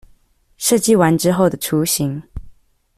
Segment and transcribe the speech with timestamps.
[0.57, 2.23] 設計完之後的雛形